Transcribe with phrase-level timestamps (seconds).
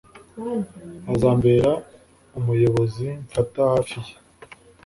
[1.13, 1.71] Azambera
[2.39, 4.13] umuyobozi Mfata hafi ye